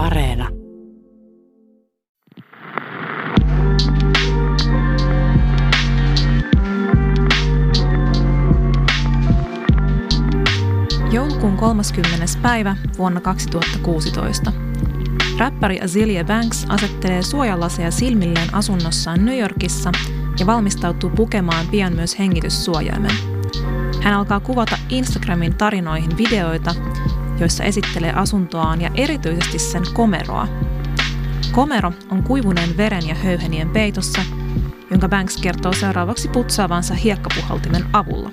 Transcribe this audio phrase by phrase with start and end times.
[0.00, 0.48] Areena.
[11.12, 12.26] Joulukuun 30.
[12.42, 14.52] päivä vuonna 2016.
[15.38, 19.92] Räppäri Azealia Banks asettelee suojalaseja silmilleen asunnossaan New Yorkissa
[20.38, 23.14] ja valmistautuu pukemaan pian myös hengityssuojaimen.
[24.02, 26.74] Hän alkaa kuvata Instagramin tarinoihin videoita,
[27.40, 30.48] joissa esittelee asuntoaan ja erityisesti sen komeroa.
[31.52, 34.22] Komero on kuivuneen veren ja höyhenien peitossa,
[34.90, 38.30] jonka Banks kertoo seuraavaksi putsaavansa hiekkapuhaltimen avulla.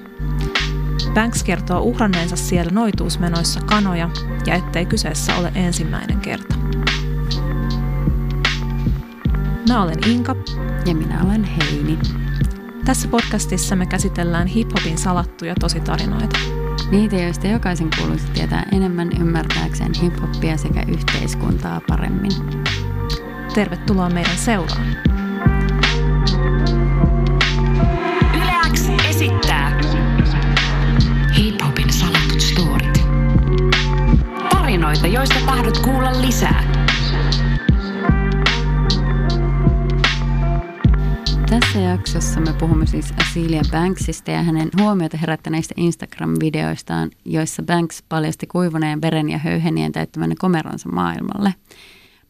[1.14, 4.10] Banks kertoo uhranneensa siellä noituusmenoissa kanoja
[4.46, 6.56] ja ettei kyseessä ole ensimmäinen kerta.
[9.70, 10.36] Mä olen Inka.
[10.86, 12.00] Ja minä olen Heini.
[12.86, 16.57] Tässä podcastissa me käsitellään hiphopin salattuja tositarinoita.
[16.92, 22.32] Niitä, joista jokaisen kuuluisi tietää enemmän ymmärtääkseen hiphoppia sekä yhteiskuntaa paremmin.
[23.54, 24.88] Tervetuloa meidän seuraan.
[28.36, 29.82] Yleäks esittää
[31.38, 33.06] hiphopin salatut storit.
[34.50, 36.77] Tarinoita, joista tahdot kuulla lisää.
[41.50, 48.48] Tässä jaksossa me puhumme siis Asilia Banksista ja hänen huomiota herättäneistä Instagram-videoistaan, joissa Banks paljasti
[48.48, 51.54] kuivuneen veren ja höyhenien täyttämän komeronsa maailmalle.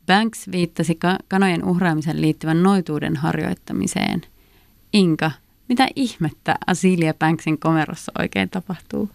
[0.06, 4.22] Banks viittasi ka- kanojen uhraamisen liittyvän noituuden harjoittamiseen.
[4.94, 5.32] Inka,
[5.70, 9.10] mitä ihmettä Asilia Banksin komerossa oikein tapahtuu?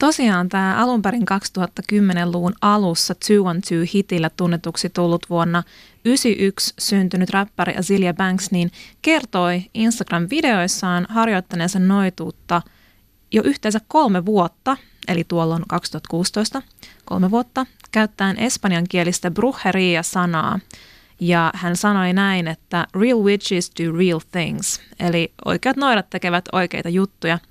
[0.00, 8.14] Tosiaan tämä alun perin 2010-luvun alussa 212 hitillä tunnetuksi tullut vuonna 1991 syntynyt räppäri Azilia
[8.14, 12.62] Banks niin kertoi Instagram-videoissaan harjoittaneensa noituutta
[13.32, 14.76] jo yhteensä kolme vuotta,
[15.08, 16.62] eli tuolloin 2016,
[17.04, 20.60] kolme vuotta, käyttäen espanjankielistä brujeria-sanaa.
[21.20, 26.88] Ja hän sanoi näin, että real witches do real things, eli oikeat noidat tekevät oikeita
[26.88, 27.38] juttuja–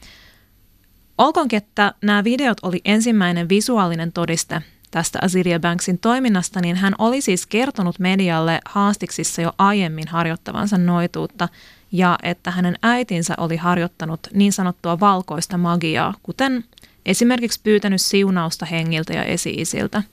[1.19, 7.21] Olkoonkin, että nämä videot oli ensimmäinen visuaalinen todiste tästä Aziria Banksin toiminnasta, niin hän oli
[7.21, 11.49] siis kertonut medialle haastiksissa jo aiemmin harjoittavansa noituutta
[11.91, 16.63] ja että hänen äitinsä oli harjoittanut niin sanottua valkoista magiaa, kuten
[17.05, 20.03] esimerkiksi pyytänyt siunausta hengiltä ja esi-isiltä.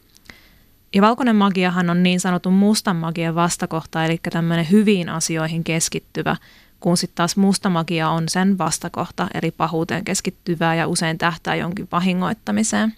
[0.94, 6.36] Ja valkoinen magiahan on niin sanotun mustan magian vastakohta, eli tämmöinen hyviin asioihin keskittyvä
[6.86, 11.88] kun sitten taas musta magia on sen vastakohta, eli pahuuteen keskittyvää ja usein tähtää jonkin
[11.92, 12.94] vahingoittamiseen.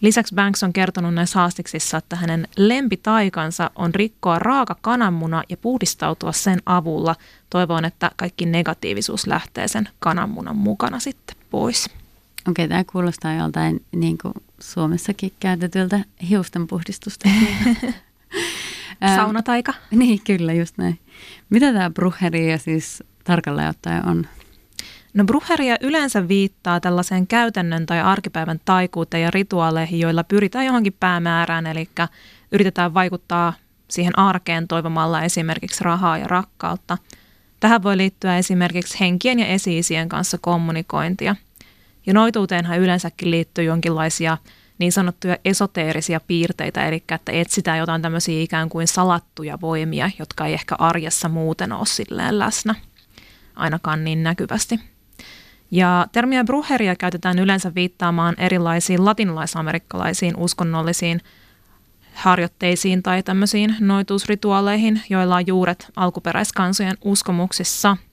[0.00, 6.32] Lisäksi Banks on kertonut näissä haastiksissa, että hänen lempitaikansa on rikkoa raaka kananmuna ja puhdistautua
[6.32, 7.16] sen avulla,
[7.50, 11.86] toivoen, että kaikki negatiivisuus lähtee sen kananmunan mukana sitten pois.
[12.48, 17.28] Okei, okay, tämä kuulostaa joltain niin kuin Suomessakin käytetyltä hiustenpuhdistusta.
[19.16, 19.74] Saunataika.
[19.90, 20.98] Niin, kyllä, just näin.
[21.50, 24.26] Mitä tämä bruheria siis tarkalleen ottaen on?
[25.14, 31.66] No bruheria yleensä viittaa tällaiseen käytännön tai arkipäivän taikuuteen ja rituaaleihin, joilla pyritään johonkin päämäärään,
[31.66, 31.88] eli
[32.52, 33.52] yritetään vaikuttaa
[33.90, 36.98] siihen arkeen toivomalla esimerkiksi rahaa ja rakkautta.
[37.60, 41.36] Tähän voi liittyä esimerkiksi henkien ja esiisien kanssa kommunikointia.
[42.06, 44.38] Ja noituuteenhan yleensäkin liittyy jonkinlaisia
[44.78, 50.54] niin sanottuja esoteerisia piirteitä, eli että etsitään jotain tämmöisiä ikään kuin salattuja voimia, jotka ei
[50.54, 52.74] ehkä arjessa muuten ole silleen läsnä,
[53.56, 54.80] ainakaan niin näkyvästi.
[55.70, 61.20] Ja termiä bruheria käytetään yleensä viittaamaan erilaisiin latinalaisamerikkalaisiin uskonnollisiin
[62.14, 67.96] harjoitteisiin tai tämmöisiin noituusrituaaleihin, joilla on juuret alkuperäiskansojen uskomuksissa–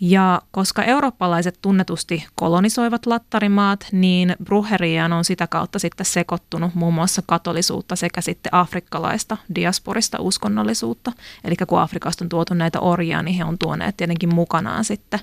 [0.00, 7.22] ja koska eurooppalaiset tunnetusti kolonisoivat lattarimaat, niin bruheriaan on sitä kautta sitten sekoittunut muun muassa
[7.26, 11.12] katolisuutta sekä sitten afrikkalaista diasporista uskonnollisuutta.
[11.44, 15.20] Eli kun Afrikasta on tuotu näitä orjia, niin he on tuoneet tietenkin mukanaan sitten,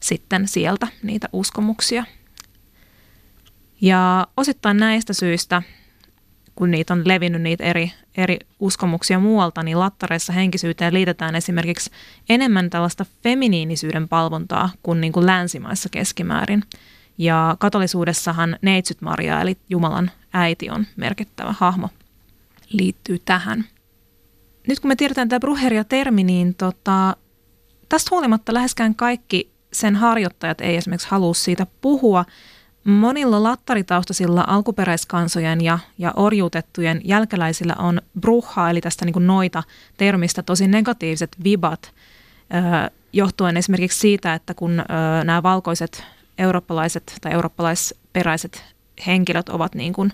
[0.00, 2.04] sitten sieltä niitä uskomuksia.
[3.80, 5.62] Ja osittain näistä syistä
[6.56, 11.90] kun niitä on levinnyt niitä eri, eri uskomuksia muualta, niin lattareissa henkisyyteen liitetään esimerkiksi
[12.28, 16.62] enemmän tällaista feminiinisyyden palvontaa kuin, niin kuin länsimaissa keskimäärin.
[17.18, 21.88] Ja katolisuudessahan Neitsyt Maria, eli Jumalan äiti, on merkittävä hahmo,
[22.72, 23.64] liittyy tähän.
[24.68, 27.16] Nyt kun me tiedetään tämä bruheria-termi, niin tota,
[27.88, 32.24] tästä huolimatta läheskään kaikki sen harjoittajat ei esimerkiksi halua siitä puhua–
[32.86, 39.62] Monilla lattaritaustaisilla alkuperäiskansojen ja, ja orjuutettujen jälkeläisillä on bruha, eli tästä niin kuin noita
[39.96, 41.94] termistä tosi negatiiviset vibat,
[43.12, 44.82] johtuen esimerkiksi siitä, että kun
[45.24, 46.04] nämä valkoiset
[46.38, 48.64] eurooppalaiset tai eurooppalaisperäiset
[49.06, 50.12] henkilöt ovat niin kuin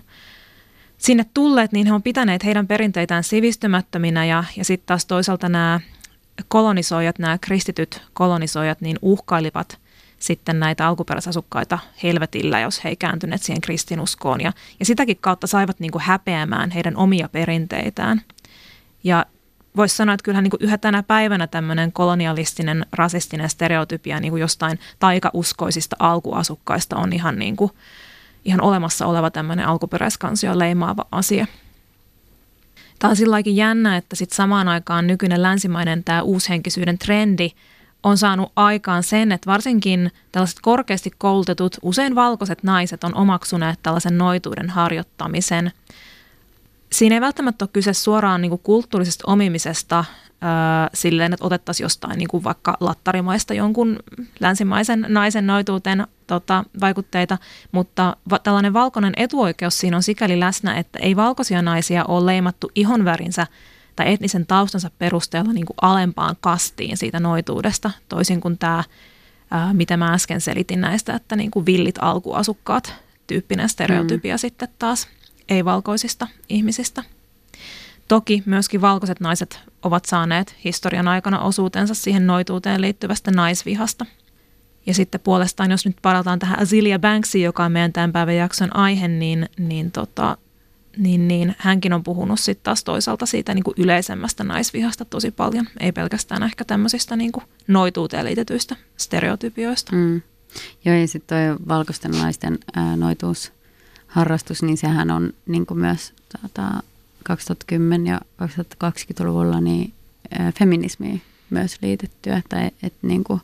[0.97, 5.79] sinne tulleet, niin he on pitäneet heidän perinteitään sivistymättöminä ja, ja sitten taas toisaalta nämä
[6.47, 9.82] kolonisoijat, nämä kristityt kolonisoijat, niin uhkailivat
[10.23, 14.41] sitten näitä alkuperäisasukkaita helvetillä, jos he ei kääntyneet siihen kristinuskoon.
[14.41, 18.21] Ja, ja sitäkin kautta saivat niin kuin häpeämään heidän omia perinteitään.
[19.03, 19.25] Ja
[19.75, 24.79] voisi sanoa, että kyllähän niin yhä tänä päivänä tämmöinen kolonialistinen, rasistinen stereotypia niin kuin jostain
[24.99, 27.71] taikauskoisista alkuasukkaista on ihan, niin kuin,
[28.45, 31.47] ihan olemassa oleva tämmöinen alkuperäiskansio leimaava asia.
[32.99, 37.51] Tämä on sillä jännä, että sitten samaan aikaan nykyinen länsimainen tämä uushenkisyyden trendi
[38.03, 44.17] on saanut aikaan sen, että varsinkin tällaiset korkeasti koulutetut, usein valkoiset naiset on omaksuneet tällaisen
[44.17, 45.71] noituuden harjoittamisen–
[46.93, 50.05] siinä ei välttämättä ole kyse suoraan niin kuin kulttuurisesta omimisesta äh,
[50.93, 53.99] silleen, että otettaisiin jostain niin kuin vaikka lattarimaista jonkun
[54.39, 57.37] länsimaisen naisen noituuteen tota, vaikutteita,
[57.71, 62.71] mutta va- tällainen valkoinen etuoikeus siinä on sikäli läsnä, että ei valkoisia naisia ole leimattu
[62.75, 63.47] ihonvärinsä
[63.95, 68.83] tai etnisen taustansa perusteella niin kuin alempaan kastiin siitä noituudesta, toisin kuin tämä,
[69.51, 72.93] ää, mitä mä äsken selitin näistä, että niin kuin villit alkuasukkaat
[73.27, 74.39] tyyppinen stereotypia mm.
[74.39, 75.07] sitten taas–
[75.49, 77.03] ei-valkoisista ihmisistä.
[78.07, 84.05] Toki myöskin valkoiset naiset ovat saaneet historian aikana osuutensa siihen noituuteen liittyvästä naisvihasta.
[84.85, 88.75] Ja sitten puolestaan, jos nyt palataan tähän Azilia Banksiin, joka on meidän tämän päivän jakson
[88.75, 90.37] aihe, niin, niin, tota,
[90.97, 95.67] niin, niin hänkin on puhunut sitten taas toisaalta siitä niin kuin yleisemmästä naisvihasta tosi paljon.
[95.79, 99.95] Ei pelkästään ehkä tämmöisistä niin kuin noituuteen liitetyistä stereotypioista.
[99.95, 100.21] Mm.
[100.85, 103.51] Joo, ja sitten tuo valkoisten naisten ää, noituus–
[104.13, 106.83] harrastus, niin sehän on niin kuin myös tota,
[107.23, 109.93] 2010 ja 2020-luvulla niin
[110.59, 112.37] feminismiin myös liitettyä.
[112.37, 113.41] Että et, niin kuin,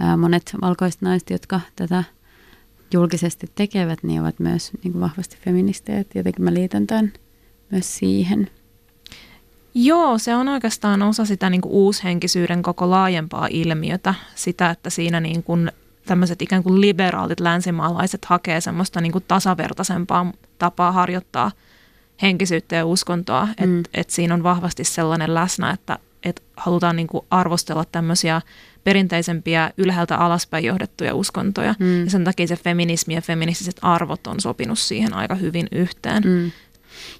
[0.00, 2.04] ää, monet valkoiset naiset, jotka tätä
[2.92, 6.04] julkisesti tekevät, niin ovat myös niin kuin vahvasti feministejä.
[6.14, 7.12] Jotenkin mä liitän tämän
[7.70, 8.50] myös siihen.
[9.74, 14.14] Joo, se on oikeastaan osa sitä niin kuin uushenkisyyden koko laajempaa ilmiötä.
[14.34, 15.72] Sitä, että siinä niin kuin
[16.06, 21.50] tämmöiset ikään kuin liberaalit länsimaalaiset hakee semmoista niin kuin tasavertaisempaa tapaa harjoittaa
[22.22, 23.44] henkisyyttä ja uskontoa.
[23.44, 23.78] Mm.
[23.78, 28.40] Että et siinä on vahvasti sellainen läsnä, että et halutaan niin kuin arvostella tämmöisiä
[28.84, 31.74] perinteisempiä ylhäältä alaspäin johdettuja uskontoja.
[31.78, 32.04] Mm.
[32.04, 36.22] Ja sen takia se feminismi ja feministiset arvot on sopinut siihen aika hyvin yhteen.
[36.24, 36.50] Mm.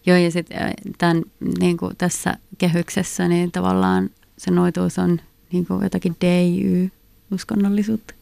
[0.07, 1.23] Joo, ja sitten tämän,
[1.61, 5.21] niin kuin tässä kehyksessä niin tavallaan se noituus on
[5.53, 8.15] niin kuin jotakin DIY-uskonnollisuutta.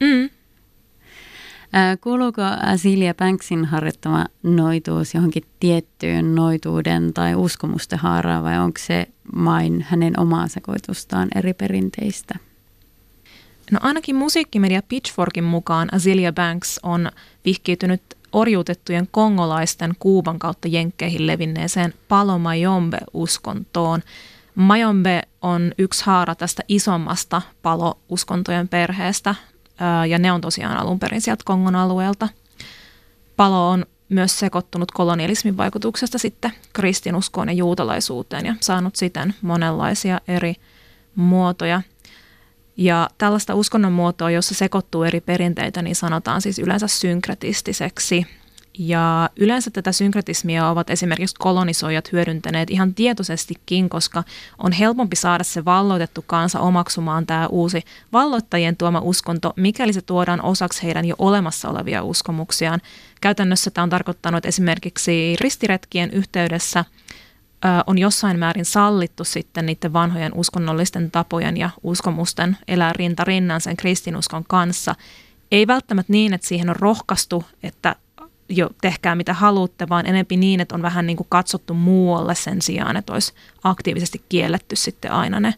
[0.00, 0.30] Mm.
[2.00, 2.42] Kuuluuko
[2.76, 10.20] Silja Banksin harjoittama noituus johonkin tiettyyn noituuden tai uskomusten haaraan vai onko se main hänen
[10.20, 12.34] omaa sekoitustaan eri perinteistä?
[13.70, 17.10] No ainakin musiikkimedia Pitchforkin mukaan Azilia Banks on
[17.44, 18.02] vihkiytynyt
[18.32, 24.02] orjuutettujen kongolaisten Kuuban kautta jenkkeihin levinneeseen Palo-Mayombe-uskontoon.
[24.54, 29.34] Mayombe on yksi haara tästä isommasta palo-uskontojen perheestä,
[30.08, 32.28] ja ne on tosiaan alun perin sieltä Kongon alueelta.
[33.36, 40.54] Palo on myös sekoittunut kolonialismin vaikutuksesta sitten kristinuskoon ja juutalaisuuteen ja saanut siten monenlaisia eri
[41.14, 41.82] muotoja.
[42.76, 48.26] Ja tällaista uskonnon muotoa, jossa sekoittuu eri perinteitä, niin sanotaan siis yleensä synkretistiseksi–
[48.78, 54.24] ja yleensä tätä synkretismia ovat esimerkiksi kolonisoijat hyödyntäneet ihan tietoisestikin, koska
[54.58, 57.82] on helpompi saada se valloitettu kansa omaksumaan tämä uusi
[58.12, 62.80] valloittajien tuoma uskonto, mikäli se tuodaan osaksi heidän jo olemassa olevia uskomuksiaan.
[63.20, 66.84] Käytännössä tämä on tarkoittanut, esimerkiksi ristiretkien yhteydessä
[67.86, 73.76] on jossain määrin sallittu sitten niiden vanhojen uskonnollisten tapojen ja uskomusten elää rinta rinnan sen
[73.76, 74.94] kristinuskon kanssa.
[75.52, 77.96] Ei välttämättä niin, että siihen on rohkaistu, että
[78.56, 82.62] jo tehkää mitä haluatte, vaan enempi niin, että on vähän niin kuin katsottu muualle sen
[82.62, 83.32] sijaan, että olisi
[83.64, 85.54] aktiivisesti kielletty sitten aina ne,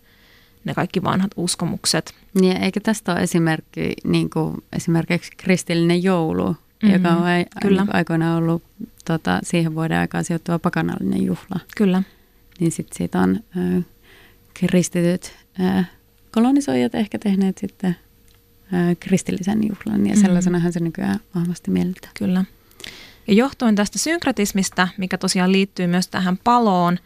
[0.64, 2.14] ne kaikki vanhat uskomukset.
[2.40, 6.92] Niin, eikä tästä ole esimerkki, niin kuin esimerkiksi kristillinen joulu, mm-hmm.
[6.92, 7.22] joka on
[7.62, 7.82] Kyllä.
[7.82, 8.62] Niin aikoinaan ollut
[9.04, 11.60] tota, siihen vuoden aikaa sijoittuva pakanallinen juhla.
[11.76, 12.02] Kyllä.
[12.60, 13.82] Niin sitten siitä on ö,
[14.54, 15.84] kristityt ö,
[16.30, 17.96] kolonisoijat ehkä tehneet sitten
[19.00, 20.20] kristillisen juhlan, ja mm-hmm.
[20.20, 22.12] sellaisenahan se nykyään vahvasti mielletään.
[22.18, 22.44] Kyllä.
[23.26, 26.98] Ja johtuen tästä synkretismista, mikä tosiaan liittyy myös tähän paloon,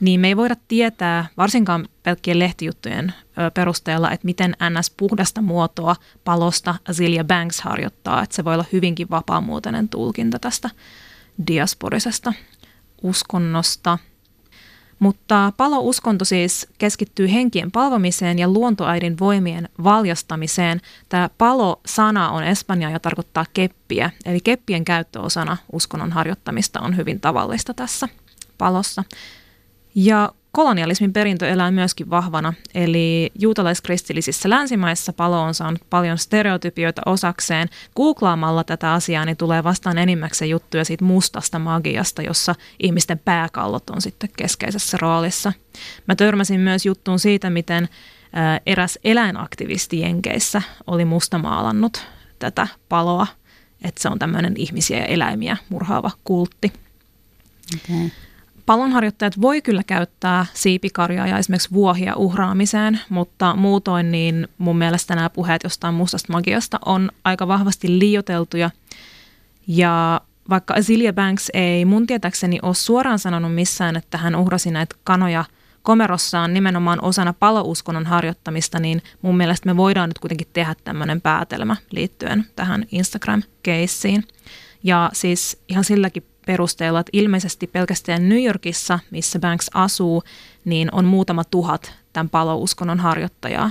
[0.00, 3.14] niin me ei voida tietää, varsinkaan pelkkien lehtijuttujen
[3.54, 8.22] perusteella, että miten NS puhdasta muotoa palosta Azilia Banks harjoittaa.
[8.22, 10.70] Että se voi olla hyvinkin vapaamuotoinen tulkinta tästä
[11.46, 12.32] diasporisesta
[13.02, 13.98] uskonnosta.
[14.98, 20.80] Mutta palouskonto siis keskittyy henkien palvomiseen ja luontoäidin voimien valjastamiseen.
[21.08, 27.20] Tämä palo-sana on espanjaa ja tarkoittaa keppiä, eli keppien käyttö osana uskonnon harjoittamista on hyvin
[27.20, 28.08] tavallista tässä
[28.58, 29.04] palossa.
[29.94, 37.68] Ja kolonialismin perintö elää myöskin vahvana, eli juutalaiskristilisissä länsimaissa palo on saanut paljon stereotypioita osakseen.
[37.96, 44.02] Googlaamalla tätä asiaa niin tulee vastaan enimmäkseen juttuja siitä mustasta magiasta, jossa ihmisten pääkallot on
[44.02, 45.52] sitten keskeisessä roolissa.
[46.08, 47.88] Mä törmäsin myös juttuun siitä, miten
[48.66, 52.06] eräs eläinaktivisti Jenkeissä oli mustamaalannut
[52.38, 53.26] tätä paloa,
[53.82, 56.72] että se on tämmöinen ihmisiä ja eläimiä murhaava kultti.
[57.74, 58.10] Okay.
[58.66, 65.30] Palonharjoittajat voi kyllä käyttää siipikarjaa ja esimerkiksi vuohia uhraamiseen, mutta muutoin niin mun mielestä nämä
[65.30, 68.70] puheet jostain mustasta magiasta on aika vahvasti liioteltuja.
[69.66, 70.20] Ja
[70.50, 75.44] vaikka Azilia Banks ei mun tietäkseni ole suoraan sanonut missään, että hän uhrasi näitä kanoja
[75.82, 81.76] komerossaan nimenomaan osana palouskonnon harjoittamista, niin mun mielestä me voidaan nyt kuitenkin tehdä tämmöinen päätelmä
[81.90, 84.24] liittyen tähän Instagram-keissiin.
[84.82, 90.22] Ja siis ihan silläkin perusteella, että ilmeisesti pelkästään New Yorkissa, missä Banks asuu,
[90.64, 93.70] niin on muutama tuhat tämän palouskonnon harjoittajaa.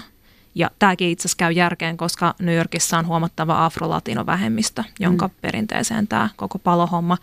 [0.56, 5.34] Ja tämäkin itse asiassa käy järkeen, koska New Yorkissa on huomattava afrolatino-vähemmistö, jonka mm.
[5.42, 7.18] perinteeseen tämä koko palohomma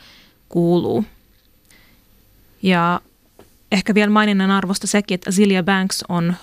[0.48, 1.04] kuuluu.
[2.62, 3.00] Ja
[3.72, 6.34] ehkä vielä maininnan arvosta sekin, että Zilia Banks on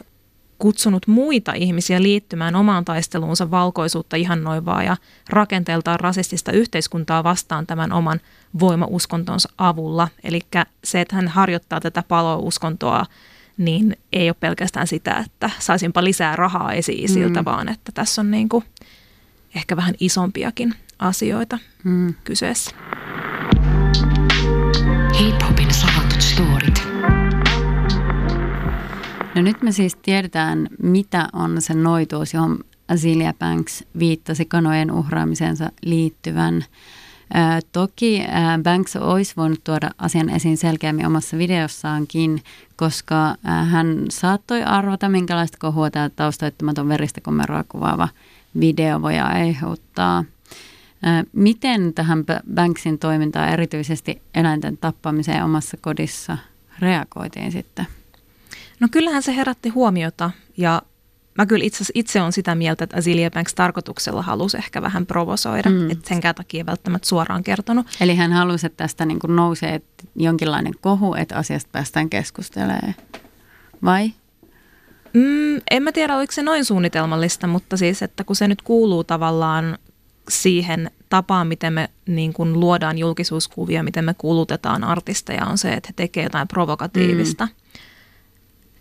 [0.60, 4.98] kutsunut muita ihmisiä liittymään omaan taisteluunsa valkoisuutta ihannoivaa ja
[5.30, 8.20] rakenteeltaan rasistista yhteiskuntaa vastaan tämän oman
[8.60, 10.08] voimauskontonsa avulla.
[10.24, 10.42] Eli
[10.84, 13.06] se, että hän harjoittaa tätä palouskontoa,
[13.58, 17.46] niin ei ole pelkästään sitä, että saisinpa lisää rahaa esi-isiltä, mm.
[17.46, 18.64] vaan että tässä on niin kuin
[19.56, 22.14] ehkä vähän isompiakin asioita mm.
[22.24, 22.72] kyseessä.
[25.20, 26.89] Hip-hopin salatut storit.
[29.40, 35.70] No nyt me siis tiedetään, mitä on se noituus, johon Azilia Banks viittasi kanojen uhraamisensa
[35.82, 36.66] liittyvän.
[37.34, 42.44] Ää, toki ää, Banks olisi voinut tuoda asian esiin selkeämmin omassa videossaankin,
[42.76, 48.08] koska ää, hän saattoi arvata, minkälaista kohua tämä taustoittamaton veristä komeroa kuvaava
[48.60, 50.24] video voi aiheuttaa.
[51.34, 52.24] Miten tähän
[52.56, 56.38] Banksin toimintaan, erityisesti eläinten tappamiseen omassa kodissa,
[56.80, 57.99] reagoitiin sitten?
[58.80, 60.82] No kyllähän se herätti huomiota ja
[61.38, 65.70] mä kyllä itse, itse on sitä mieltä, että Azilia Banks tarkoituksella halusi ehkä vähän provosoida,
[65.70, 65.90] mm.
[65.90, 67.88] että senkään takia välttämättä suoraan kertonut.
[68.02, 69.82] Eli hän halusi, että tästä niin kuin nousee
[70.16, 72.96] jonkinlainen kohu, että asiasta päästään keskustelemaan,
[73.84, 74.12] vai?
[75.14, 79.04] Mm, en mä tiedä, oliko se noin suunnitelmallista, mutta siis, että kun se nyt kuuluu
[79.04, 79.78] tavallaan
[80.30, 85.90] siihen tapaan, miten me niin kuin luodaan julkisuuskuvia, miten me kulutetaan artisteja, on se, että
[85.90, 87.46] he tekevät jotain provokatiivista.
[87.46, 87.52] Mm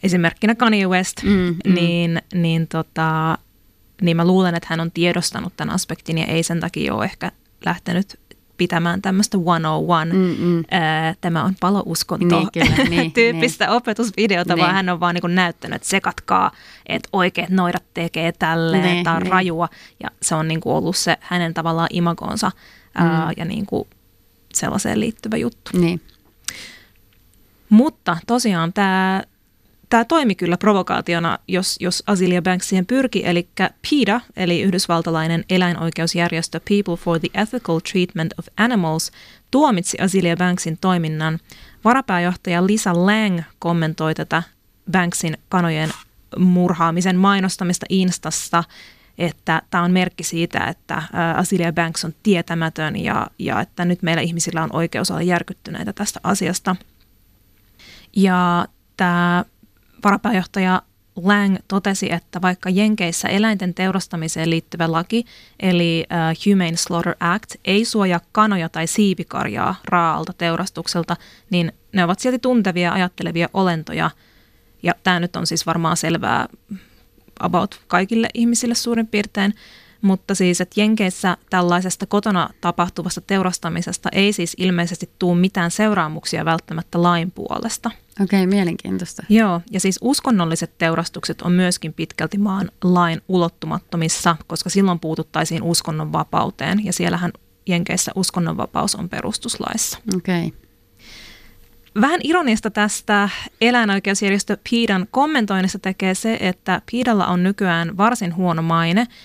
[0.02, 1.75] esimerkkinä Kanye West, mm, mm.
[1.75, 3.38] Niin, niin, tota,
[4.02, 7.33] niin mä luulen, että hän on tiedostanut tämän aspektin ja ei sen takia ole ehkä
[7.64, 8.21] lähtenyt
[8.59, 10.64] pitämään tämmöistä 101, Mm-mm.
[10.71, 13.73] Ää, tämä on palouskonto niin, kyllä, niin, tyyppistä niin.
[13.73, 14.62] opetusvideota, niin.
[14.62, 16.50] vaan hän on vaan niin näyttänyt, että sekatkaa,
[16.87, 19.33] että oikeat noidat tekee tälleen, niin, tämä on niin.
[19.33, 19.69] rajua.
[20.02, 22.50] Ja se on niin kuin ollut se hänen tavallaan imagonsa
[22.95, 23.35] ää, mm.
[23.37, 23.88] ja niin kuin
[24.55, 25.71] sellaiseen liittyvä juttu.
[25.78, 26.00] Niin.
[27.69, 29.23] Mutta tosiaan tämä
[29.88, 36.61] tämä toimi kyllä provokaationa, jos, jos Azilia Banks siihen pyrki, eli PETA, eli yhdysvaltalainen eläinoikeusjärjestö
[36.68, 39.12] People for the Ethical Treatment of Animals,
[39.50, 41.38] tuomitsi Azilia Banksin toiminnan.
[41.85, 44.42] Varapääjohtaja Lisa Lang kommentoi tätä
[44.90, 45.90] Banksin kanojen
[46.38, 48.64] murhaamisen mainostamista Instassa,
[49.18, 51.02] että tämä on merkki siitä, että
[51.37, 56.21] Azilia Banks on tietämätön ja, ja että nyt meillä ihmisillä on oikeus olla järkyttyneitä tästä
[56.23, 56.76] asiasta.
[58.16, 58.66] Ja
[58.97, 59.45] tämä
[60.05, 60.83] varapääjohtaja
[61.25, 65.25] Lang totesi, että vaikka Jenkeissä eläinten teurastamiseen liittyvä laki,
[65.61, 71.17] eli uh, Humane Slaughter Act, ei suojaa kanoja tai siipikarjaa raalta teurastukselta,
[71.50, 74.11] niin ne ovat silti tuntevia, ajattelevia olentoja.
[74.83, 76.47] Ja tämä nyt on siis varmaan selvää
[77.40, 79.55] about kaikille ihmisille suurin piirtein.
[80.02, 87.02] Mutta siis, että Jenkeissä tällaisesta kotona tapahtuvasta teurastamisesta ei siis ilmeisesti tule mitään seuraamuksia välttämättä
[87.02, 87.90] lain puolesta.
[88.22, 89.22] Okei, okay, mielenkiintoista.
[89.28, 96.12] Joo, ja siis uskonnolliset teurastukset on myöskin pitkälti maan lain ulottumattomissa, koska silloin puututtaisiin uskonnon
[96.12, 97.32] vapauteen, ja siellähän
[97.66, 99.98] Jenkeissä uskonnonvapaus on perustuslaissa.
[100.16, 100.46] Okei.
[100.46, 100.58] Okay.
[102.00, 103.28] Vähän ironista tästä
[103.60, 109.06] eläinoikeusjärjestö PIDAN kommentoinnissa tekee se, että PIDalla on nykyään varsin huono maine–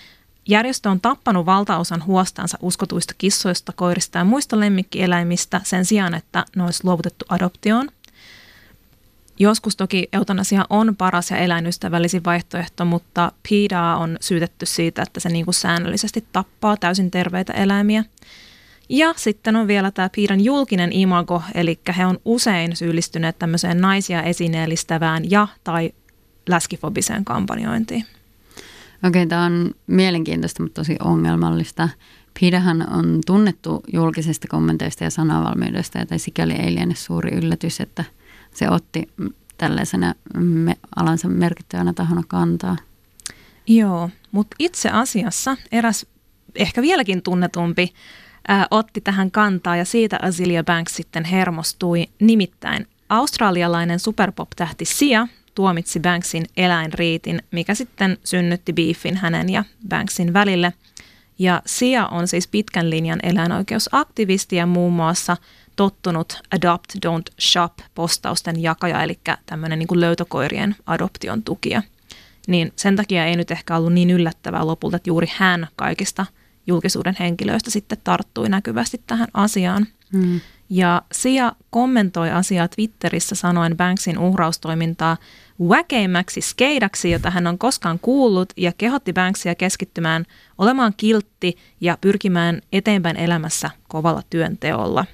[0.50, 6.64] Järjestö on tappanut valtaosan huostansa uskotuista kissoista, koirista ja muista lemmikkieläimistä sen sijaan, että ne
[6.64, 7.90] olisi luovutettu adoptioon.
[9.40, 15.30] Joskus toki eutanasia on paras ja eläinystävällisin vaihtoehto, mutta PETA on syytetty siitä, että se
[15.30, 18.04] niin kuin säännöllisesti tappaa täysin terveitä eläimiä.
[18.90, 24.24] Ja sitten on vielä tämä PETAn julkinen imago, eli he on usein syyllistyneet tämmöiseen naisia
[24.24, 25.92] esineellistävään ja tai
[26.50, 28.06] läskifobiseen kampanjointiin.
[29.04, 31.90] Okei, tämä on mielenkiintoista, mutta tosi ongelmallista.
[32.40, 38.04] Pidahan on tunnettu julkisesta kommenteista ja sanavalmiudesta, ja sikäli ei liene suuri yllätys, että
[38.54, 39.10] se otti
[39.58, 42.78] tällaisena me, alansa merkittävänä tahona kantaa.
[43.68, 46.06] Joo, mutta itse asiassa eräs
[46.56, 47.94] ehkä vieläkin tunnetumpi
[48.48, 52.08] ää, otti tähän kantaa ja siitä Azilia Banks sitten hermostui.
[52.20, 60.74] Nimittäin australialainen superpop-tähti Sia tuomitsi Banksin eläinriitin, mikä sitten synnytti beefin hänen ja Banksin välille.
[61.40, 65.38] Ja Sia on siis pitkän linjan eläinoikeusaktivisti ja muun muassa
[65.76, 71.82] tottunut Adopt, Don't Shop postausten jakaja, eli tämmöinen niin löytökoirien adoption tukija.
[72.48, 76.26] Niin sen takia ei nyt ehkä ollut niin yllättävää lopulta, että juuri hän kaikista
[76.68, 79.88] julkisuuden henkilöistä sitten tarttui näkyvästi tähän asiaan.
[80.14, 80.42] Hmm.
[80.70, 85.18] Ja Sia kommentoi asiaa Twitterissä sanoen Banksin uhraustoimintaa
[85.70, 90.26] väkeimmäksi skeidaksi, jota hän on koskaan kuullut, ja kehotti Banksia keskittymään
[90.58, 95.06] olemaan kiltti ja pyrkimään eteenpäin elämässä kovalla työnteolla.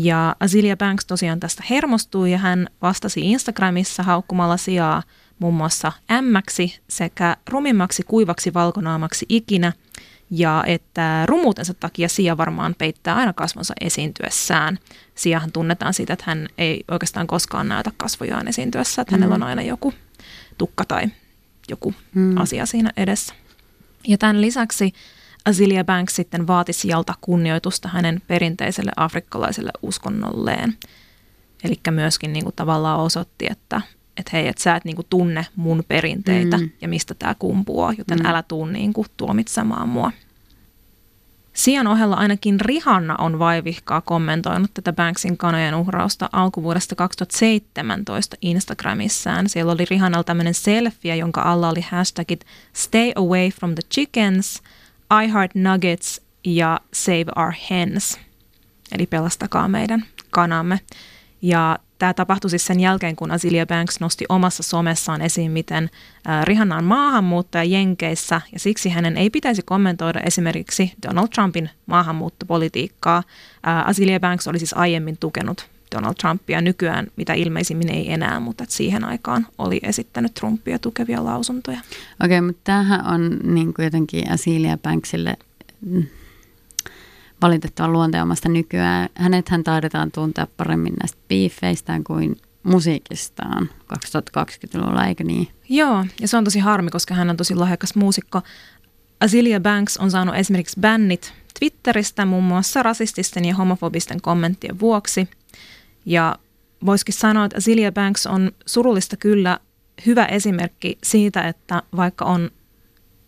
[0.00, 5.02] Ja Azilia Banks tosiaan tästä hermostui ja hän vastasi Instagramissa haukkumalla sijaa
[5.38, 9.72] muun muassa ämmäksi sekä rumimmaksi kuivaksi valkonaamaksi ikinä–
[10.30, 14.78] ja että rumuutensa takia Sia varmaan peittää aina kasvonsa esiintyessään.
[15.14, 19.20] Siahan tunnetaan siitä, että hän ei oikeastaan koskaan näytä kasvojaan esiintyessä, että mm.
[19.20, 19.94] hänellä on aina joku
[20.58, 21.08] tukka tai
[21.68, 22.36] joku mm.
[22.36, 23.34] asia siinä edessä.
[24.08, 24.92] Ja tämän lisäksi
[25.48, 30.76] Azilia Banks sitten vaati sieltä kunnioitusta hänen perinteiselle afrikkalaiselle uskonnolleen.
[31.64, 33.80] Eli myöskin niin kuin tavallaan osoitti, että,
[34.16, 36.70] että hei, että sä et niin kuin tunne mun perinteitä mm.
[36.80, 38.26] ja mistä tämä kumpuaa, joten mm.
[38.26, 40.12] älä tuu niin kuin tuomitsemaan mua.
[41.52, 49.48] Sian ohella ainakin Rihanna on vaivihkaa kommentoinut tätä Banksin kanojen uhrausta alkuvuodesta 2017 Instagramissaan.
[49.48, 54.62] Siellä oli Rihannalla tämmöinen selfie, jonka alla oli hashtagit Stay away from the chickens,
[55.24, 58.18] I heart nuggets ja Save our hens.
[58.92, 60.80] Eli pelastakaa meidän kanamme.
[61.42, 65.90] Ja Tämä tapahtui siis sen jälkeen, kun Azilia Banks nosti omassa somessaan esiin, miten
[66.44, 73.22] Rihanna on maahanmuuttaja Jenkeissä ja siksi hänen ei pitäisi kommentoida esimerkiksi Donald Trumpin maahanmuuttopolitiikkaa.
[73.62, 79.04] Azilia Banks oli siis aiemmin tukenut Donald Trumpia nykyään, mitä ilmeisimmin ei enää, mutta siihen
[79.04, 81.80] aikaan oli esittänyt Trumpia tukevia lausuntoja.
[82.24, 85.36] Okei, okay, mutta tämähän on niin kuin jotenkin Azilia Banksille
[85.86, 86.06] mm,
[87.42, 89.08] valitettavan luonteomasta nykyään.
[89.14, 95.48] Hänethän taidetaan tuntea paremmin näistä biifeistään kuin musiikistaan 2020-luvulla, eikö niin?
[95.68, 98.42] Joo, ja se on tosi harmi, koska hän on tosi lahjakas muusikko.
[99.20, 105.28] Azilia Banks on saanut esimerkiksi bännit Twitteristä muun muassa rasististen ja homofobisten kommenttien vuoksi.
[106.06, 106.36] Ja
[106.86, 109.58] voisikin sanoa, että Azilia Banks on surullista kyllä
[110.06, 112.50] hyvä esimerkki siitä, että vaikka on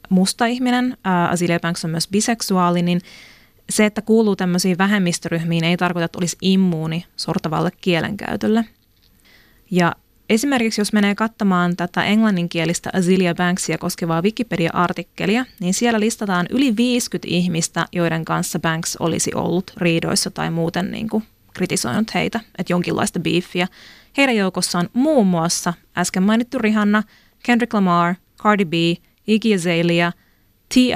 [0.09, 0.97] musta ihminen,
[1.31, 3.01] Azilia Banks on myös biseksuaali, niin
[3.71, 8.65] se, että kuuluu tämmöisiin vähemmistöryhmiin, ei tarkoita, että olisi immuuni sortavalle kielenkäytölle.
[9.71, 9.93] Ja
[10.29, 17.29] esimerkiksi jos menee katsomaan tätä englanninkielistä Azilia Banksia koskevaa Wikipedia-artikkelia, niin siellä listataan yli 50
[17.31, 23.21] ihmistä, joiden kanssa Banks olisi ollut riidoissa tai muuten niin kuin kritisoinut heitä, että jonkinlaista
[23.21, 23.69] beefiä.
[24.17, 27.03] Heidän joukossaan muun muassa äsken mainittu Rihanna,
[27.43, 28.73] Kendrick Lamar, Cardi B,
[29.27, 30.13] Iggy Azalea–
[30.75, 30.93] TI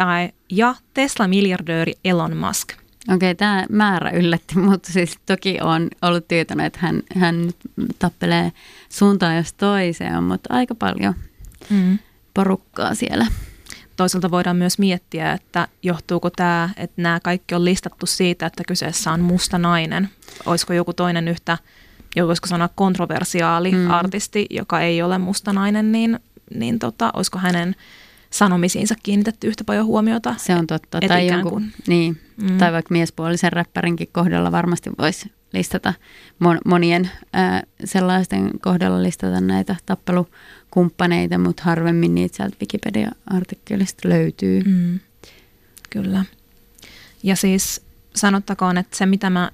[0.51, 2.73] ja Tesla-miljardööri Elon Musk.
[2.73, 7.57] Okei, okay, tämä määrä yllätti, mutta siis toki on ollut tietoinen, että hän, hän nyt
[7.99, 8.53] tappelee
[8.89, 11.15] suuntaan jos toiseen, mutta aika paljon
[11.71, 11.99] mm.
[12.35, 13.27] porukkaa siellä.
[13.97, 19.13] Toisaalta voidaan myös miettiä, että johtuuko tämä, että nämä kaikki on listattu siitä, että kyseessä
[19.13, 20.09] on musta nainen.
[20.47, 21.59] Olisiko joku toinen yhtä,
[22.27, 23.91] voisiko sanoa kontroversiaali mm.
[23.91, 26.19] artisti, joka ei ole musta nainen, niin,
[26.55, 27.77] niin tota, olisiko hänen
[28.31, 30.35] sanomisiinsa kiinnitetty yhtä paljon huomiota.
[30.37, 31.01] Se on totta.
[31.09, 31.73] Tai, jonkun, kuin.
[31.87, 32.59] Niin, mm.
[32.59, 35.95] tai vaikka miespuolisen räppärinkin kohdalla varmasti voisi listata
[36.65, 44.63] monien ää, sellaisten kohdalla listata näitä tappelukumppaneita, mutta harvemmin niitä sieltä Wikipedia-artikkelista löytyy.
[44.63, 45.01] Mm.
[45.91, 46.25] Kyllä.
[47.23, 47.83] Ja siis
[48.15, 49.51] sanottakoon, että se mitä mä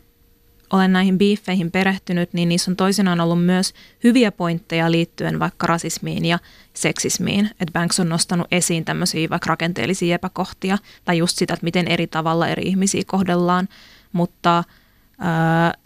[0.70, 6.24] olen näihin biiffeihin perehtynyt, niin niissä on toisinaan ollut myös hyviä pointteja liittyen vaikka rasismiin
[6.24, 6.38] ja
[6.74, 7.46] seksismiin.
[7.46, 12.06] Että Banks on nostanut esiin tämmöisiä vaikka rakenteellisia epäkohtia tai just sitä, että miten eri
[12.06, 13.68] tavalla eri ihmisiä kohdellaan.
[14.12, 14.64] Mutta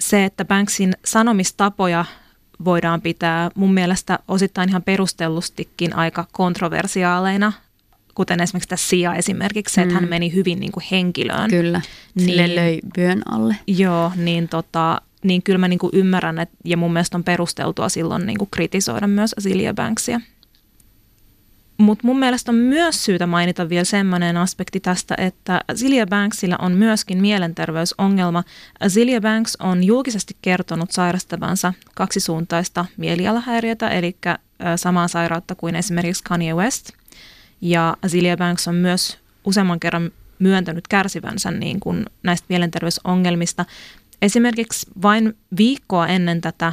[0.00, 2.04] se, että Banksin sanomistapoja
[2.64, 7.52] voidaan pitää mun mielestä osittain ihan perustellustikin aika kontroversiaaleina,
[8.14, 10.10] kuten esimerkiksi tässä Sia esimerkiksi, että hän Mm.
[10.10, 11.50] meni hyvin niin kuin henkilöön.
[11.50, 11.80] Kyllä,
[12.18, 12.56] sille Niin.
[12.56, 13.56] löi vyön alle.
[13.66, 17.88] Joo, niin, tota, niin kyllä mä niin kuin ymmärrän, että, ja mun mielestä on perusteltua
[17.88, 20.20] silloin niin kuin kritisoida myös Azealia Banksia.
[21.78, 26.72] Mutta mun mielestä on myös syytä mainita vielä semmoinen aspekti tästä, että Azealia Banksilla on
[26.72, 28.44] myöskin mielenterveysongelma.
[28.80, 34.16] Azealia Banks on julkisesti kertonut sairastavansa kaksisuuntaista mielialahäiriötä, eli
[34.76, 36.90] samaa sairautta kuin esimerkiksi Kanye West.
[37.60, 43.64] Ja Azealia Banks on myös useamman kerran myöntänyt kärsivänsä niin kuin näistä mielenterveysongelmista.
[44.24, 46.72] Esimerkiksi vain viikkoa ennen tätä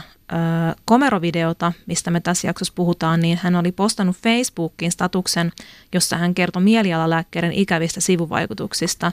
[0.86, 5.52] komerovideota, mistä me tässä jaksossa puhutaan, niin hän oli postannut Facebookiin statuksen,
[5.94, 9.12] jossa hän kertoi mielialalääkkeiden ikävistä sivuvaikutuksista.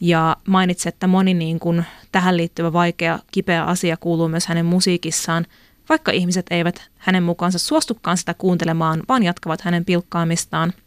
[0.00, 5.46] Ja mainitsi, että moni niin kuin tähän liittyvä vaikea, kipeä asia kuuluu myös hänen musiikissaan,
[5.88, 10.72] vaikka ihmiset eivät hänen mukaansa suostukaan sitä kuuntelemaan, vaan jatkavat hänen pilkkaamistaan–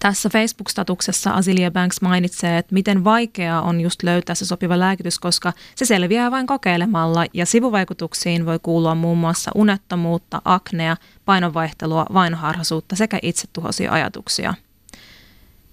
[0.00, 5.52] tässä Facebook-statuksessa Azealia Banks mainitsee, että miten vaikeaa on just löytää se sopiva lääkitys, koska
[5.74, 13.18] se selviää vain kokeilemalla ja sivuvaikutuksiin voi kuulua muun muassa unettomuutta, aknea, painonvaihtelua, vainoharhaisuutta sekä
[13.22, 14.54] itsetuhoisia ajatuksia.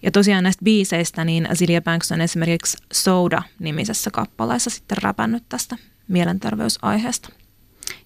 [0.02, 7.30] Ja tosiaan näistä biiseistä, niin Azealia Banks on esimerkiksi Soda-nimisessä kappaleessa sitten räpännyt tästä mielenterveysaiheesta.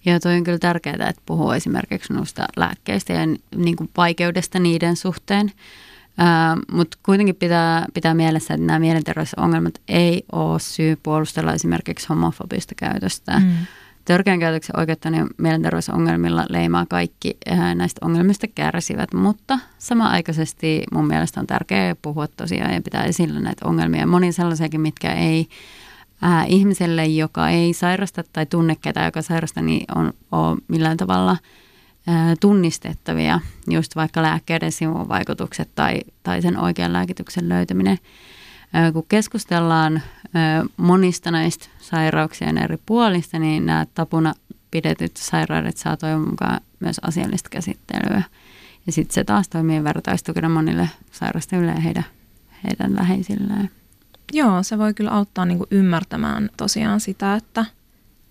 [0.06, 3.22] Ja toi on kyllä tärkeää, että puhuu esimerkiksi noista lääkkeistä ja
[3.56, 5.52] niin kuin vaikeudesta niiden suhteen.
[6.72, 13.40] Mutta kuitenkin pitää, pitää mielessä, että nämä mielenterveysongelmat ei ole syy puolustella esimerkiksi homofobista käytöstä.
[13.40, 13.52] Mm.
[14.06, 21.48] Törkeän käytöksen oikeuttaneen mielenterveysongelmilla leimaa kaikki ää, näistä ongelmista kärsivät, mutta samaaikaisesti mun mielestä on
[21.48, 24.08] tärkeää puhua tosiaan ja pitää esillä näitä ongelmia.
[24.08, 25.48] Moni sellaisiakin, mitkä ei
[26.22, 31.38] ää, ihmiselle, joka ei sairasta tai tunne ketään, joka sairasta, niin on, on millään tavalla
[32.40, 37.98] tunnistettavia, just vaikka lääkkeiden sivuvaikutukset tai, tai sen oikean lääkityksen löytäminen.
[38.94, 40.02] Kun keskustellaan
[40.78, 44.34] monista näistä sairauksien eri puolista, niin nämä tapuna
[44.72, 48.24] pidetyt sairaudet saa toivon mukaan myös asiallista käsittelyä.
[48.86, 52.06] Ja sitten se taas toimii vertaistukena monille sairastajille ja heidän,
[52.64, 53.70] heidän läheisilleen.
[54.34, 57.66] Joo, se voi kyllä auttaa niin kuin ymmärtämään tosiaan sitä, että,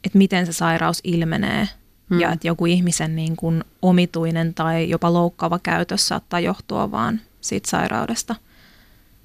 [0.05, 1.69] että miten se sairaus ilmenee
[2.11, 2.21] mm.
[2.21, 7.71] ja että joku ihmisen niin kuin omituinen tai jopa loukkaava käytös saattaa johtua vaan siitä
[7.71, 8.35] sairaudesta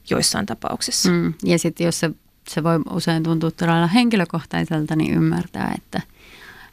[0.10, 1.10] joissain tapauksissa.
[1.12, 1.34] Mm.
[1.44, 2.12] Ja sitten jos se,
[2.48, 6.02] se voi usein tuntua todella henkilökohtaiselta, niin ymmärtää, että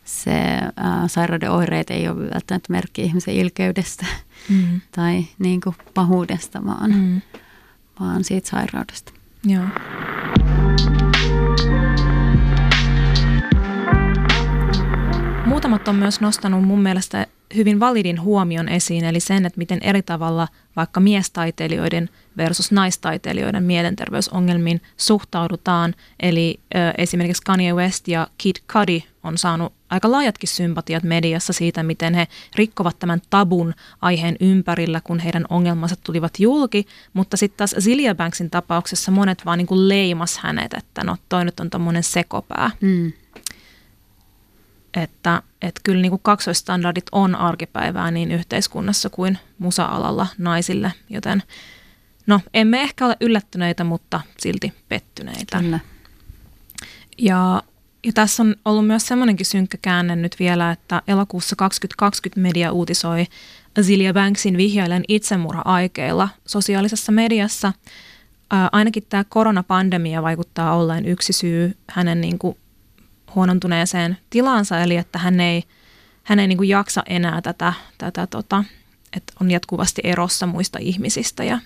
[0.04, 0.32] se
[0.76, 4.06] ää, sairauden oireet ei ole välttämättä merkki ihmisen ilkeydestä
[4.48, 4.80] Mm.
[4.96, 6.90] tai niin kuin pahuudesta, vaan.
[6.90, 7.20] Mm.
[8.00, 9.12] vaan siitä sairaudesta.
[9.44, 10.61] Joo.
[15.62, 20.02] Muutamat on myös nostanut mun mielestä hyvin validin huomion esiin, eli sen, että miten eri
[20.02, 25.94] tavalla vaikka miestaiteilijoiden versus naistaiteilijoiden mielenterveysongelmiin suhtaudutaan.
[26.20, 31.82] Eli ö, esimerkiksi Kanye West ja Kid Cudi on saanut aika laajatkin sympatiat mediassa siitä,
[31.82, 36.86] miten he rikkovat tämän tabun aiheen ympärillä, kun heidän ongelmansa tulivat julki.
[37.12, 41.60] Mutta sitten taas Zilia Banksin tapauksessa monet vaan niin leimas hänet, että no toi nyt
[41.60, 42.70] on tommonen sekopää.
[42.80, 43.12] Mm.
[44.96, 51.42] Että, että kyllä niin kuin kaksoistandardit on arkipäivää niin yhteiskunnassa kuin musa-alalla naisille, joten
[52.26, 55.58] no emme ehkä ole yllättyneitä, mutta silti pettyneitä.
[55.58, 55.80] Kyllä.
[57.18, 57.62] Ja,
[58.04, 63.26] ja tässä on ollut myös semmoinenkin synkkä käänne nyt vielä, että elokuussa 2020 media uutisoi
[63.78, 67.72] Azealia Banksin vihjailen itsemurha-aikeilla sosiaalisessa mediassa.
[68.50, 72.56] Ää, ainakin tämä koronapandemia vaikuttaa olleen yksi syy hänen niin kuin
[73.34, 75.64] huonontuneeseen tilansa, eli että hän ei,
[76.22, 78.64] hän ei niin kuin jaksa enää tätä, tätä tota,
[79.16, 81.58] että on jatkuvasti erossa muista ihmisistä ja,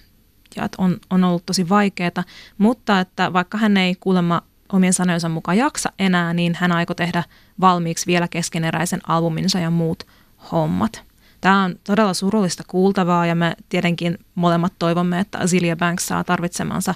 [0.57, 2.24] ja että on, on ollut tosi vaikeaa,
[2.59, 7.24] mutta että vaikka hän ei kuulemma omien sanojensa mukaan jaksa enää, niin hän aikoo tehdä
[7.61, 10.07] valmiiksi vielä keskeneräisen albuminsa ja muut
[10.52, 11.02] hommat.
[11.40, 16.94] Tämä on todella surullista kuultavaa ja me tietenkin molemmat toivomme, että Azealia Banks saa tarvitsemansa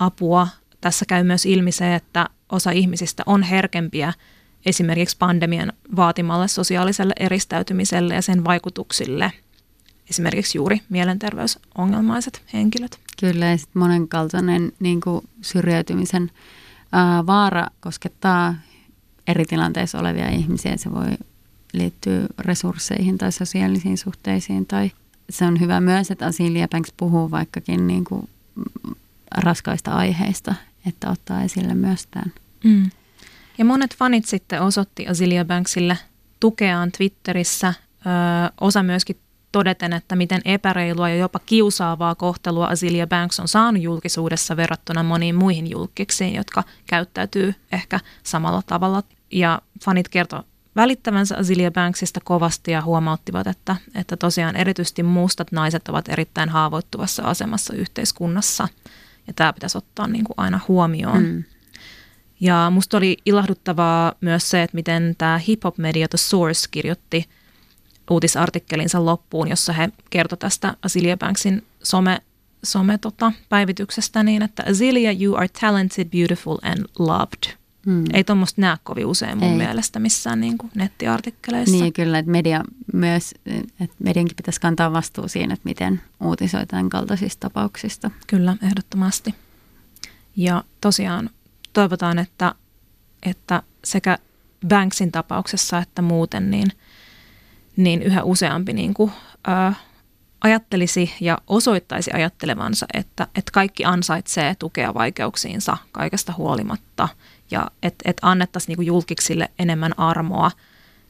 [0.00, 0.48] apua.
[0.84, 4.12] Tässä käy myös ilmi se, että osa ihmisistä on herkempiä
[4.66, 9.32] esimerkiksi pandemian vaatimalle sosiaaliselle eristäytymiselle ja sen vaikutuksille.
[10.10, 13.00] Esimerkiksi juuri mielenterveysongelmaiset henkilöt.
[13.20, 16.30] Kyllä, ja sitten monenkaltainen niin kuin syrjäytymisen
[16.92, 18.54] ää, vaara koskettaa
[19.26, 20.76] eri tilanteissa olevia ihmisiä.
[20.76, 21.10] Se voi
[21.72, 24.66] liittyä resursseihin tai sosiaalisiin suhteisiin.
[24.66, 24.90] Tai
[25.30, 28.28] se on hyvä myös, että Azealia Banks puhuu vaikkakin niin kuin
[29.36, 30.54] raskaista aiheista,
[30.86, 32.32] että ottaa esille myös tämän.
[32.64, 32.90] Mm.
[33.58, 35.98] Ja monet fanit sitten osoitti Azealia Banksille
[36.40, 37.68] tukeaan Twitterissä.
[37.68, 39.16] Ö, osa myöskin
[39.52, 45.34] todeten, että miten epäreilua ja jopa kiusaavaa kohtelua Azilia Banks on saanut julkisuudessa verrattuna moniin
[45.34, 49.02] muihin julkiksiin, jotka käyttäytyy ehkä samalla tavalla.
[49.30, 55.88] Ja fanit kertovat välittävänsä Azilia Banksista kovasti ja huomauttivat, että, että tosiaan erityisesti mustat naiset
[55.88, 58.68] ovat erittäin haavoittuvassa asemassa yhteiskunnassa.
[59.26, 61.22] Ja tämä pitäisi ottaa niin kuin aina huomioon.
[61.22, 61.44] Mm.
[62.40, 67.28] Ja musta oli ilahduttavaa myös se, että miten tämä hip-hop-media The Source kirjoitti
[68.10, 72.18] uutisartikkelinsa loppuun, jossa he kertoi tästä Azilia Banksin some,
[72.64, 77.54] some tota, päivityksestä niin, että Azilia, you are talented, beautiful and loved–
[77.86, 78.04] Hmm.
[78.12, 79.56] Ei tuommoista näe kovin usein mun Ei.
[79.56, 81.76] mielestä missään niin kuin nettiartikkeleissa.
[81.76, 83.34] Niin kyllä, että media myös,
[83.80, 88.10] että mediankin pitäisi kantaa vastuu siinä, että miten uutisoi tämän kaltaisista tapauksista.
[88.26, 89.34] Kyllä, ehdottomasti.
[90.36, 91.30] Ja tosiaan
[91.72, 92.54] toivotaan, että,
[93.22, 94.18] että sekä
[94.68, 96.68] Banksin tapauksessa että muuten niin,
[97.76, 99.12] niin yhä useampi niin kuin,
[99.46, 99.74] ää,
[100.40, 107.08] ajattelisi ja osoittaisi ajattelevansa, että, että kaikki ansaitsee tukea vaikeuksiinsa kaikesta huolimatta–
[107.50, 110.50] ja että et annettaisiin niinku julkiksille enemmän armoa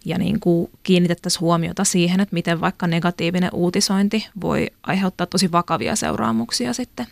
[0.05, 6.73] ja niinku kiinnitettäisiin huomiota siihen, että miten vaikka negatiivinen uutisointi voi aiheuttaa tosi vakavia seuraamuksia
[6.73, 7.07] sitten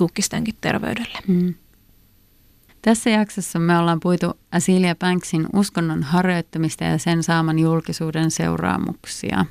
[0.00, 1.18] julkistenkin terveydelle.
[1.28, 1.54] Hmm.
[2.82, 9.46] Tässä jaksossa me ollaan puitu Asilia Banksin uskonnon harjoittamista ja sen saaman julkisuuden seuraamuksia.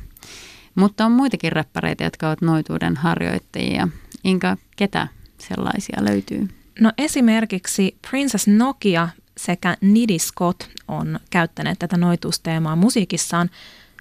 [0.75, 3.87] Mutta on muitakin räppäreitä, jotka ovat noituuden harjoittajia.
[4.23, 6.62] Inka, ketä sellaisia löytyy?
[6.79, 13.49] No esimerkiksi Princess Nokia sekä Niddy Scott on käyttäneet tätä noitusteemaa musiikissaan.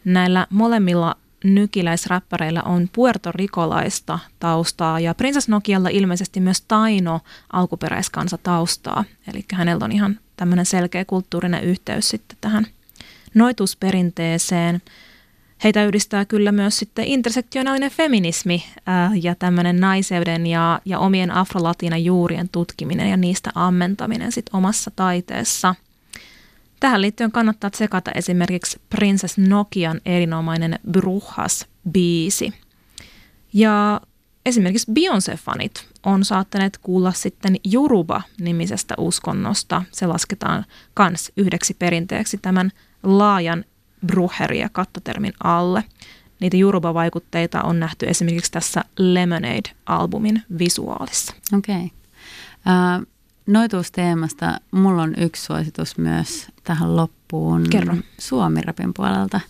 [0.04, 7.20] Näillä molemmilla nykiläisräppäreillä on puertorikolaista taustaa ja Princess Nokialla ilmeisesti myös Taino
[7.52, 9.04] alkuperäiskansa taustaa.
[9.32, 12.66] Eli hänellä on ihan tämmöinen selkeä kulttuurinen yhteys sitten tähän
[13.34, 14.82] noitusperinteeseen.
[15.64, 21.96] Heitä yhdistää kyllä myös sitten intersektionaalinen feminismi äh, ja tämmöinen naiseuden ja, ja omien afrolatiina
[21.96, 25.74] juurien tutkiminen ja niistä ammentaminen sitten omassa taiteessa.
[26.80, 32.52] Tähän liittyen kannattaa tsekata esimerkiksi Princess Nokian erinomainen Brujas-biisi.
[33.52, 34.00] Ja
[34.46, 39.82] esimerkiksi Beyoncé-fanit on saattaneet kuulla sitten Juruba-nimisestä uskonnosta.
[39.92, 42.70] Se lasketaan kans yhdeksi perinteeksi tämän
[43.02, 43.64] laajan
[44.06, 45.84] bruheria kattotermin alle.
[46.40, 51.34] Niitä Juruba-vaikutteita on nähty esimerkiksi tässä Lemonade-albumin visuaalissa.
[51.52, 51.76] Okei.
[51.76, 51.88] Okay.
[52.66, 53.06] Uh,
[53.46, 57.66] noituusteemasta mulla on yksi suositus myös tähän loppuun.
[57.70, 57.96] Kerro.
[58.18, 59.40] Suomi-rapin puolelta.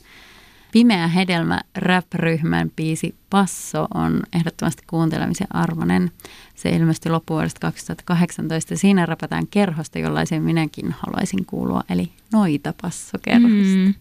[0.73, 6.11] Pimeä hedelmä rap-ryhmän biisi Passo on ehdottomasti kuuntelemisen arvoinen.
[6.55, 8.77] Se ilmestyi loppuvuodesta 2018.
[8.77, 13.77] Siinä rapataan kerhosta, jollaisen minäkin haluaisin kuulua, eli noita Passo-kerhosta.
[13.77, 13.95] Mm.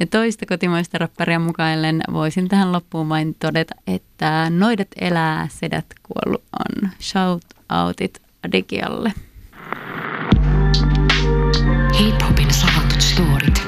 [0.00, 6.44] Ja toista kotimaista rapparia mukaillen voisin tähän loppuun vain todeta, että noidat elää, sedät kuollut
[6.58, 6.90] on.
[7.00, 7.44] Shout
[7.86, 9.12] outit Adigialle.
[11.98, 13.67] Hip-hopin salatut story.